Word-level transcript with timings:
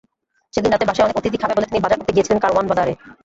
সেদিন 0.53 0.71
রাতে 0.71 0.85
বাসায় 0.87 1.05
অনেক 1.05 1.17
অতিথি 1.19 1.37
খাবে 1.41 1.55
বলে 1.55 1.69
তিনি 1.69 1.83
বাজার 1.83 1.99
করতে 1.99 2.13
গিয়েছিলেন 2.15 2.39
কারওয়ান 2.41 2.65
বাজারে। 2.69 2.93